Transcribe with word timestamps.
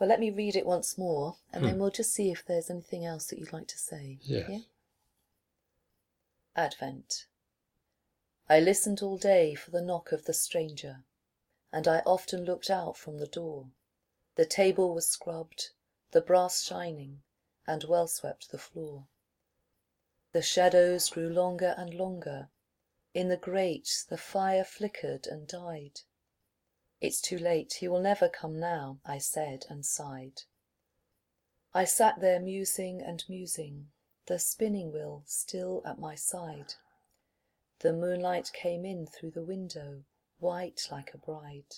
Well, 0.00 0.08
let 0.08 0.18
me 0.18 0.30
read 0.30 0.56
it 0.56 0.64
once 0.64 0.96
more, 0.96 1.36
and 1.52 1.62
then 1.62 1.74
Hmm. 1.74 1.80
we'll 1.82 1.90
just 1.90 2.12
see 2.12 2.32
if 2.32 2.42
there's 2.42 2.70
anything 2.70 3.04
else 3.04 3.26
that 3.26 3.38
you'd 3.38 3.52
like 3.52 3.68
to 3.68 3.76
say. 3.76 4.18
Yes. 4.22 4.48
Yeah? 4.48 4.60
Advent. 6.56 7.26
I 8.48 8.60
listened 8.60 9.02
all 9.02 9.18
day 9.18 9.54
for 9.54 9.70
the 9.70 9.82
knock 9.82 10.10
of 10.10 10.24
the 10.24 10.32
stranger, 10.32 11.04
and 11.70 11.86
I 11.86 11.98
often 12.06 12.46
looked 12.46 12.70
out 12.70 12.96
from 12.96 13.18
the 13.18 13.26
door. 13.26 13.72
The 14.36 14.46
table 14.46 14.94
was 14.94 15.06
scrubbed, 15.06 15.72
the 16.12 16.22
brass 16.22 16.62
shining, 16.62 17.22
and 17.66 17.84
well 17.84 18.08
swept 18.08 18.50
the 18.50 18.58
floor. 18.58 19.06
The 20.32 20.40
shadows 20.40 21.10
grew 21.10 21.28
longer 21.28 21.74
and 21.76 21.92
longer. 21.92 22.48
In 23.12 23.28
the 23.28 23.36
grate 23.36 24.06
the 24.08 24.16
fire 24.16 24.64
flickered 24.64 25.26
and 25.26 25.46
died. 25.46 26.00
It's 27.00 27.20
too 27.20 27.38
late, 27.38 27.74
he 27.80 27.88
will 27.88 28.00
never 28.00 28.28
come 28.28 28.60
now, 28.60 28.98
I 29.06 29.18
said 29.18 29.64
and 29.68 29.84
sighed. 29.86 30.42
I 31.72 31.84
sat 31.84 32.20
there 32.20 32.40
musing 32.40 33.00
and 33.00 33.24
musing, 33.28 33.88
the 34.26 34.38
spinning 34.38 34.92
wheel 34.92 35.22
still 35.26 35.82
at 35.86 35.98
my 35.98 36.14
side. 36.14 36.74
The 37.78 37.92
moonlight 37.92 38.50
came 38.52 38.84
in 38.84 39.06
through 39.06 39.30
the 39.30 39.42
window, 39.42 40.04
white 40.38 40.88
like 40.90 41.14
a 41.14 41.18
bride. 41.18 41.76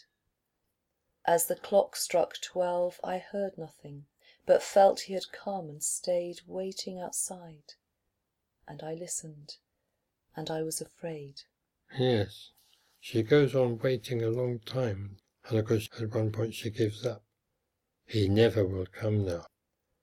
As 1.25 1.47
the 1.47 1.55
clock 1.55 1.95
struck 1.95 2.41
twelve, 2.41 2.99
I 3.05 3.19
heard 3.19 3.57
nothing, 3.57 4.07
but 4.45 4.63
felt 4.63 5.03
he 5.03 5.15
had 5.15 5.31
come 5.31 5.69
and 5.69 5.83
stayed 5.83 6.41
waiting 6.49 6.99
outside. 6.99 7.75
And 8.67 8.83
I 8.83 8.95
listened, 8.95 9.59
and 10.35 10.51
I 10.51 10.63
was 10.63 10.81
afraid. 10.81 11.43
Yes. 11.97 12.51
She 13.05 13.25
goes 13.25 13.53
on 13.57 13.79
waiting 13.79 14.23
a 14.23 14.31
long 14.31 14.61
time, 14.61 15.17
and 15.49 15.59
of 15.59 15.67
course 15.67 15.89
at 15.99 16.15
one 16.15 16.31
point 16.31 16.55
she 16.55 16.71
gives 16.71 17.05
up. 17.05 17.25
He 18.07 18.29
never 18.29 18.65
will 18.65 18.87
come 18.87 19.25
now, 19.25 19.45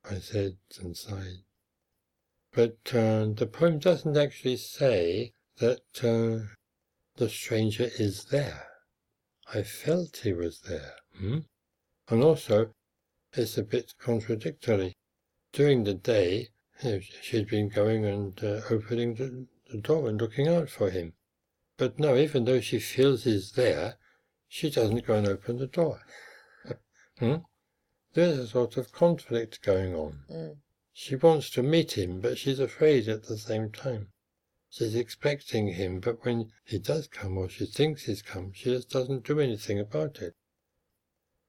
I 0.04 0.20
said 0.20 0.58
and 0.82 0.98
sighed. 0.98 1.46
But 2.52 2.94
uh, 2.94 3.28
the 3.28 3.50
poem 3.50 3.80
doesn't 3.80 4.18
actually 4.18 4.58
say 4.58 5.32
that 5.60 6.04
uh, 6.04 6.54
the 7.16 7.30
stranger 7.30 7.90
is 7.98 8.26
there. 8.26 8.68
I 9.54 9.64
felt 9.64 10.18
he 10.18 10.34
was 10.34 10.60
there. 10.60 10.96
Hmm? 11.16 11.40
And 12.10 12.22
also, 12.22 12.74
it's 13.32 13.58
a 13.58 13.64
bit 13.64 13.94
contradictory. 13.98 14.98
During 15.54 15.86
the 15.86 15.94
day, 15.94 16.50
you 16.84 16.92
know, 16.92 17.00
she'd 17.22 17.48
been 17.48 17.70
going 17.70 18.04
and 18.04 18.44
uh, 18.44 18.60
opening 18.70 19.16
the, 19.16 19.48
the 19.72 19.78
door 19.78 20.10
and 20.10 20.20
looking 20.20 20.50
out 20.50 20.70
for 20.70 20.90
him. 20.90 21.14
But 21.80 21.98
no, 21.98 22.18
even 22.18 22.44
though 22.44 22.60
she 22.60 22.78
feels 22.78 23.24
he's 23.24 23.54
there, 23.54 23.96
she 24.50 24.70
doesn't 24.70 25.08
go 25.08 25.14
and 25.14 25.26
open 25.26 25.60
the 25.60 25.66
door. 25.66 26.02
hmm? 27.20 27.36
There's 28.14 28.38
a 28.38 28.48
sort 28.48 28.76
of 28.76 28.92
conflict 28.92 29.62
going 29.64 29.96
on. 29.96 30.20
Mm. 30.30 30.58
She 30.92 31.16
wants 31.16 31.50
to 31.52 31.64
meet 31.64 31.98
him, 31.98 32.20
but 32.20 32.38
she's 32.38 32.60
afraid 32.60 33.08
at 33.08 33.24
the 33.24 33.38
same 33.38 33.72
time. 33.72 34.10
She's 34.70 34.94
expecting 34.94 35.70
him, 35.70 36.02
but 36.02 36.26
when 36.26 36.52
he 36.66 36.80
does 36.80 37.08
come, 37.08 37.38
or 37.38 37.48
she 37.48 37.66
thinks 37.66 38.04
he's 38.04 38.22
come, 38.22 38.52
she 38.54 38.66
just 38.72 38.90
doesn't 38.90 39.24
do 39.24 39.40
anything 39.40 39.80
about 39.80 40.18
it. 40.18 40.36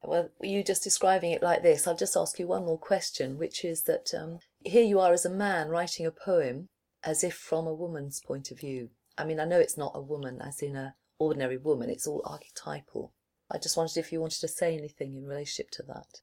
Well, 0.05 0.31
you 0.41 0.63
just 0.63 0.85
describing 0.85 1.33
it 1.33 1.43
like 1.43 1.65
this, 1.65 1.89
I'll 1.89 1.97
just 1.97 2.17
ask 2.17 2.39
you 2.39 2.47
one 2.47 2.67
more 2.67 2.79
question, 2.79 3.37
which 3.37 3.65
is 3.65 3.83
that 3.83 4.15
um, 4.15 4.39
here 4.65 4.85
you 4.85 5.01
are 5.01 5.13
as 5.13 5.27
a 5.27 5.31
man 5.31 5.71
writing 5.71 6.07
a 6.07 6.13
poem 6.13 6.69
as 7.03 7.25
if 7.25 7.35
from 7.35 7.67
a 7.67 7.75
woman's 7.75 8.21
point 8.21 8.53
of 8.53 8.61
view. 8.61 8.91
I 9.21 9.25
mean, 9.25 9.39
I 9.39 9.45
know 9.45 9.61
it's 9.61 9.77
not 9.77 9.93
a 9.95 10.01
woman 10.01 10.41
as 10.41 10.63
in 10.63 10.77
a 10.77 10.95
ordinary 11.19 11.59
woman, 11.59 11.91
it's 11.91 12.07
all 12.07 12.23
archetypal. 12.25 13.13
I 13.51 13.59
just 13.59 13.77
wondered 13.77 13.99
if 13.99 14.13
you 14.13 14.21
wanted 14.21 14.41
to 14.41 14.49
say 14.49 14.77
anything 14.77 15.15
in 15.15 15.27
relationship 15.27 15.71
to 15.73 15.83
that. 15.89 16.21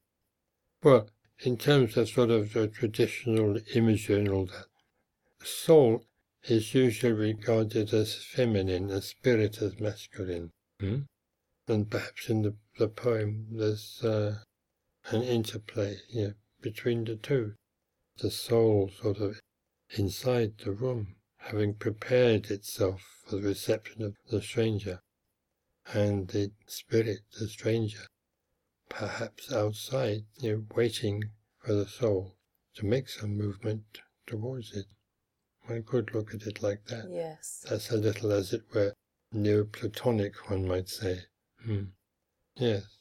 Well, 0.81 1.09
in 1.39 1.57
terms 1.57 1.95
of 1.97 2.09
sort 2.09 2.31
of 2.31 2.53
the 2.53 2.67
traditional 2.67 3.57
imagery 3.75 4.19
and 4.19 4.29
all 4.29 4.45
that, 4.47 4.65
soul 5.45 6.03
is 6.45 6.73
usually 6.73 7.13
regarded 7.13 7.93
as 7.93 8.15
feminine, 8.15 8.87
the 8.87 9.02
spirit 9.02 9.61
as 9.61 9.80
masculine. 9.80 10.52
Hmm? 10.80 11.02
And 11.67 11.89
perhaps 11.89 12.30
in 12.30 12.41
the, 12.41 12.55
the 12.80 12.87
poem 12.87 13.47
there's 13.52 14.02
uh, 14.03 14.37
an 15.09 15.21
interplay 15.21 15.97
you 16.09 16.27
know, 16.27 16.33
between 16.61 17.03
the 17.03 17.17
two. 17.17 17.53
The 18.17 18.31
soul 18.31 18.89
sort 18.99 19.17
of 19.17 19.39
inside 19.95 20.53
the 20.63 20.71
room, 20.71 21.17
having 21.47 21.73
prepared 21.73 22.52
itself 22.52 23.02
for 23.25 23.37
the 23.37 23.41
reception 23.47 24.03
of 24.03 24.15
the 24.30 24.41
stranger, 24.41 24.99
and 25.93 26.27
the 26.30 26.52
spirit, 26.65 27.19
the 27.39 27.47
stranger, 27.47 28.05
perhaps 28.89 29.52
outside, 29.52 30.25
you 30.39 30.52
know, 30.52 30.63
waiting 30.75 31.23
for 31.59 31.73
the 31.73 31.87
soul 31.87 32.36
to 32.75 32.86
make 32.86 33.07
some 33.07 33.37
movement 33.37 33.83
towards 34.25 34.75
it. 34.75 34.86
One 35.67 35.83
could 35.83 36.13
look 36.13 36.33
at 36.33 36.43
it 36.43 36.61
like 36.61 36.86
that. 36.87 37.05
Yes. 37.09 37.65
That's 37.69 37.91
a 37.91 37.97
little, 37.97 38.31
as 38.31 38.52
it 38.52 38.63
were, 38.73 38.93
Neoplatonic, 39.33 40.49
one 40.49 40.67
might 40.67 40.89
say. 40.89 41.19
Hmm. 41.63 41.83
Yes. 42.57 42.96